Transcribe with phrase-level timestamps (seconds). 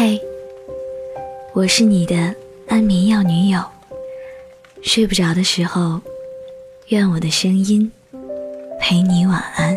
[0.00, 0.16] 嘿，
[1.52, 2.32] 我是你的
[2.68, 3.60] 安眠药女友。
[4.80, 6.00] 睡不着的时候，
[6.90, 7.90] 愿我的声音
[8.78, 9.76] 陪你晚安。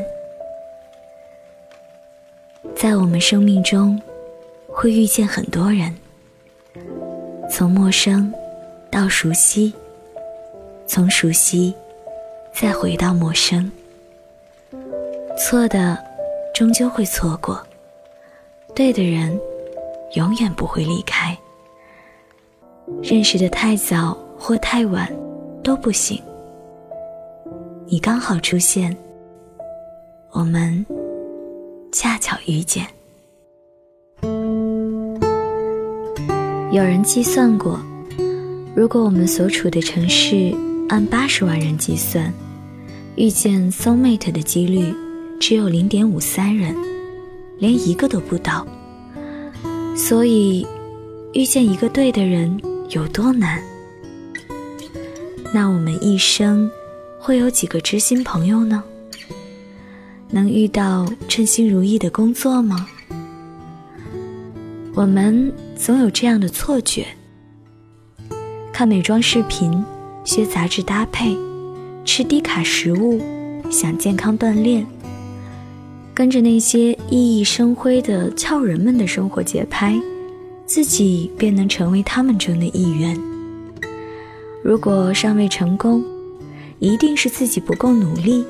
[2.75, 3.99] 在我们生命中，
[4.67, 5.91] 会遇见很多人，
[7.49, 8.31] 从陌生
[8.91, 9.73] 到熟悉，
[10.85, 11.73] 从熟悉
[12.53, 13.71] 再回到陌生。
[15.35, 15.97] 错的，
[16.53, 17.55] 终究会错过；
[18.75, 19.35] 对的人，
[20.15, 21.37] 永远不会离开。
[23.01, 25.11] 认识的太早或太晚，
[25.63, 26.21] 都不行。
[27.85, 28.95] 你刚好出现，
[30.31, 30.85] 我们
[31.91, 32.85] 恰巧遇见。
[36.71, 37.79] 有人计算过，
[38.75, 40.55] 如果我们所处的城市
[40.87, 42.33] 按八十万人计算，
[43.15, 44.93] 遇见 soulmate 的几率
[45.39, 46.75] 只有零点五三人，
[47.59, 48.65] 连一个都不到。
[49.95, 50.65] 所以，
[51.33, 53.61] 遇见一个对的人有多难？
[55.53, 56.69] 那我们一生
[57.19, 58.83] 会有几个知心朋友呢？
[60.29, 62.87] 能遇到称心如意的工作吗？
[64.93, 67.05] 我们总有这样的错觉：
[68.73, 69.83] 看美妆视频，
[70.23, 71.37] 学杂志搭配，
[72.05, 73.21] 吃低卡食物，
[73.69, 74.85] 想健康锻炼，
[76.13, 79.99] 跟着那些熠熠生辉的俏人们的生活节拍，
[80.65, 83.17] 自己便能成为他们中的一员。
[84.63, 86.03] 如果尚未成功，
[86.79, 88.45] 一定是自己不够努力，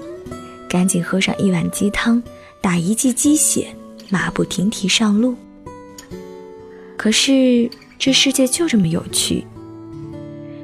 [0.68, 2.22] 赶紧喝上一碗鸡汤，
[2.60, 3.68] 打一剂鸡血，
[4.10, 5.36] 马不停蹄上路。
[6.98, 9.46] 可是这世界就这么有趣。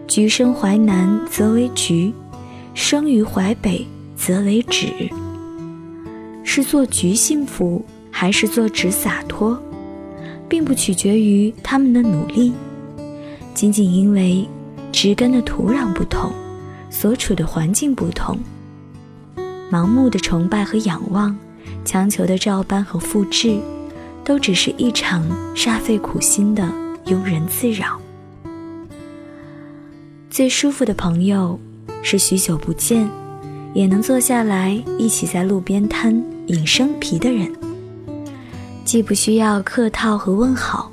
[0.08, 2.14] 橘生淮南则为橘，
[2.74, 5.10] 生于淮北则为枳。
[6.50, 9.62] 是做橘幸福，还是做直洒脱，
[10.48, 12.54] 并不取决于他们的努力，
[13.54, 14.48] 仅仅因为
[14.94, 16.32] 植根的土壤不同，
[16.90, 18.40] 所处的环境不同。
[19.70, 21.38] 盲目的崇拜和仰望，
[21.84, 23.60] 强求的照搬和复制。
[24.24, 26.62] 都只是一场煞费苦心的
[27.06, 27.98] 庸人自扰。
[30.30, 31.58] 最舒服的朋友，
[32.04, 33.10] 是许久不见，
[33.74, 37.50] 也能坐下来一起在路边摊饮生皮的人。
[38.84, 40.92] 既不需要客套和问好，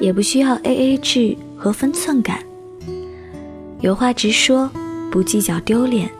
[0.00, 2.42] 也不需要 A A 制和分寸感。
[3.80, 4.70] 有话直说，
[5.10, 6.10] 不计较丢脸，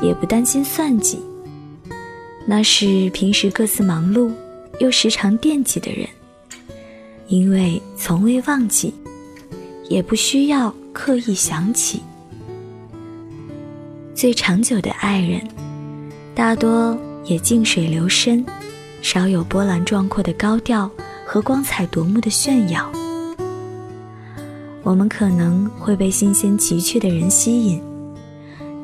[0.00, 1.20] 也不担心算计。
[2.46, 4.32] 那是平时各自忙碌。
[4.80, 6.04] 又时常惦记的人，
[7.28, 8.92] 因为从未忘记，
[9.88, 12.02] 也不需要刻意想起。
[14.16, 15.40] 最长久的爱人，
[16.34, 18.44] 大多也静水流深，
[19.02, 20.90] 少有波澜壮阔的高调
[21.26, 22.90] 和光彩夺目的炫耀。
[24.82, 27.82] 我们可能会被新鲜奇趣的人吸引，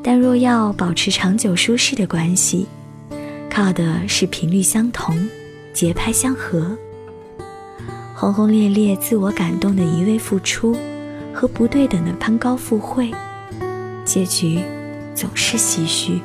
[0.03, 2.65] 但若要保持长久舒适的关系，
[3.49, 5.15] 靠的是频率相同。
[5.73, 6.77] 节拍相合，
[8.13, 10.75] 轰轰烈烈、自我感动的一味付出，
[11.33, 13.09] 和不对等的攀高附会，
[14.03, 14.59] 结局
[15.15, 16.19] 总是唏嘘。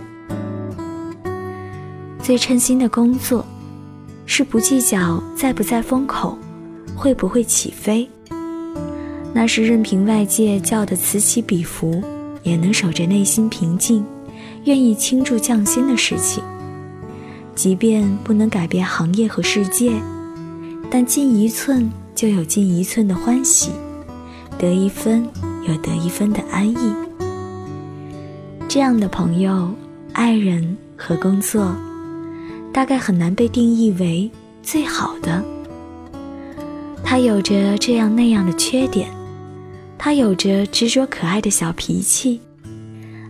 [2.26, 3.47] 最称心的工作，
[4.25, 6.37] 是不计较在不在风口，
[6.97, 8.10] 会不会起飞。
[9.32, 12.03] 那是任凭外界叫得此起彼伏，
[12.42, 14.04] 也能守着内心平静，
[14.64, 16.42] 愿意倾注匠心的事情。
[17.54, 19.93] 即便不能改变行业和世界，
[20.91, 23.70] 但进一寸就有进一寸的欢喜，
[24.58, 25.25] 得一分
[25.62, 26.93] 有得一分的安逸。
[28.66, 29.70] 这样的朋友、
[30.12, 31.72] 爱人和工作，
[32.76, 34.31] 大概很难被定义为
[34.62, 35.42] 最好的。
[37.03, 39.09] 他有着这样那样的缺点，
[39.97, 42.38] 他有着执着可爱的小脾气，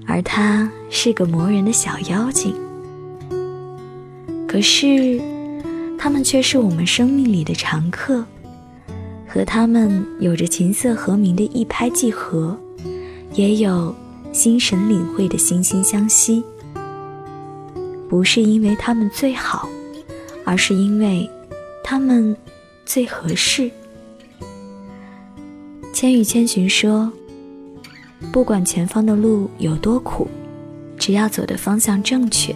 [0.05, 2.53] 而他是个磨人的小妖精。
[4.49, 5.23] 可是，
[5.97, 8.25] 他们却是我们生命里的常客，
[9.29, 12.59] 和他们有着琴瑟和鸣的一拍即合，
[13.35, 13.95] 也有
[14.33, 16.43] 心神领会的惺惺相惜。
[18.09, 19.69] 不是因为他们最好，
[20.45, 21.29] 而是因为
[21.83, 22.37] 他们
[22.85, 23.71] 最合适。
[25.93, 27.11] 千与千寻说
[28.33, 30.29] ：“不管前方的路有多苦，
[30.99, 32.55] 只要走的方向正确。”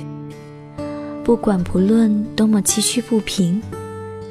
[1.25, 3.63] 不管不论多么崎岖不平，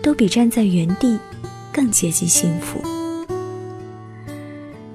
[0.02, 1.18] 都比站在原地
[1.72, 2.82] 更接近幸福。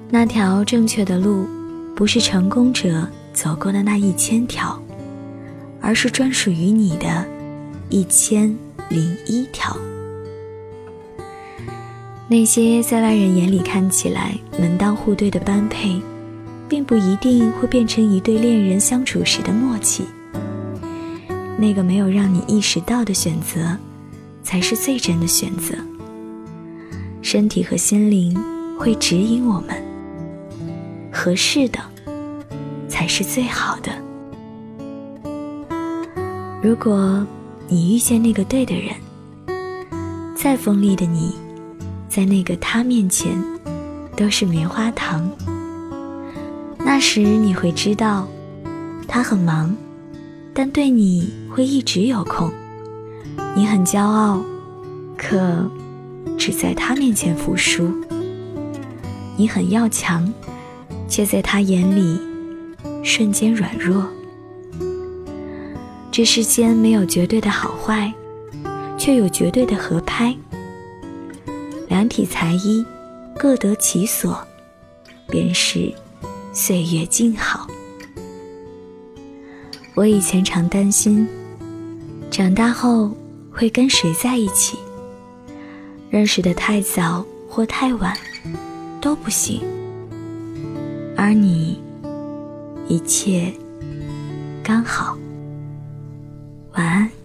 [0.09, 1.47] 那条正确的路，
[1.95, 4.79] 不是成功者走过的那一千条，
[5.85, 7.23] 而是专属于你的，
[7.91, 8.57] 一千
[8.89, 9.77] 零一条。
[12.27, 16.01] 那些在外人眼里看起来门当户对的般配，
[16.67, 20.03] 并不一定会变成一对恋人相处时的默契。
[21.55, 23.77] 那个没有让你意识到的选择，
[24.41, 25.75] 才是最真的选择。
[27.21, 28.35] 身体和心灵
[28.79, 29.79] 会指引我们，
[31.11, 31.79] 合适的
[32.89, 33.91] 才是最好的。
[36.65, 37.23] 如果
[37.67, 38.95] 你遇见那个对的人，
[40.35, 41.35] 再锋利的你。
[42.09, 43.39] 在那个他面前，
[44.17, 45.29] 都是棉花糖。
[46.79, 48.27] 那时你会知道，
[49.07, 49.75] 他很忙，
[50.55, 52.51] 但对你会一直有空。
[53.55, 54.41] 你很骄傲，
[55.15, 55.69] 可
[56.35, 57.93] 只在他面前服输。
[59.37, 60.33] 你很要强，
[61.07, 62.19] 却在他眼里
[63.03, 64.03] 瞬间软弱。
[66.15, 68.09] 这世间没有绝对的好坏，
[68.97, 70.33] 却有绝对的合拍。
[71.89, 72.85] 两体裁衣，
[73.37, 74.41] 各得其所，
[75.27, 75.93] 便是
[76.53, 77.67] 岁月静好。
[79.93, 81.27] 我以前常担心，
[82.31, 83.11] 长大后
[83.51, 84.77] 会跟谁在一起？
[86.09, 88.17] 认识的太早或太晚
[89.01, 89.61] 都不行。
[91.17, 91.77] 而你，
[92.87, 93.51] 一切
[94.63, 95.17] 刚好。
[96.75, 97.15] 晚安。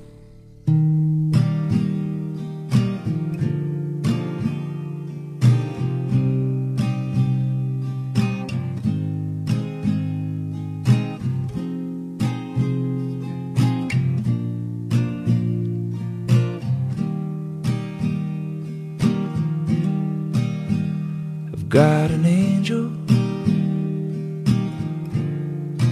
[21.68, 22.90] got an angel.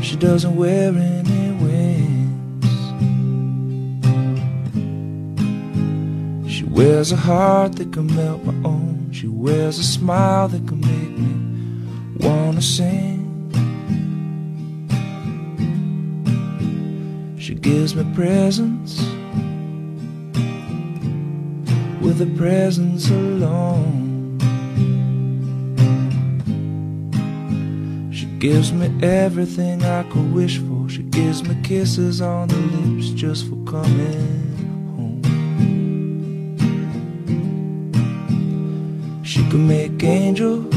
[0.03, 1.48] She doesn't wear any
[6.79, 9.11] wears a heart that can melt my own.
[9.11, 11.33] She wears a smile that can make me
[12.21, 13.25] wanna sing.
[17.37, 19.01] She gives me presents
[22.01, 24.39] with a presence alone.
[28.13, 30.89] She gives me everything I could wish for.
[30.89, 34.48] She gives me kisses on the lips just for coming
[39.51, 40.75] can make angels.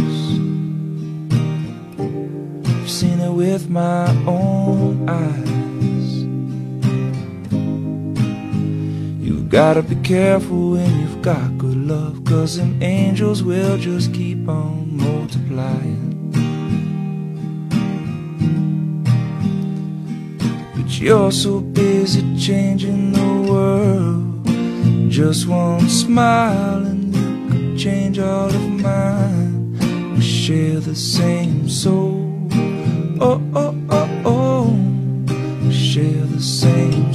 [2.69, 6.23] I've seen it with my own eyes.
[9.21, 14.47] You've gotta be careful when you've got good love, cause them angels will just keep
[14.47, 16.31] on multiplying.
[20.75, 25.12] But you're so busy changing the world.
[25.12, 26.90] Just one smile
[27.81, 30.13] change all of mine.
[30.13, 32.48] We share the same soul.
[33.19, 35.66] Oh, oh, oh, oh.
[35.66, 37.12] We share the same.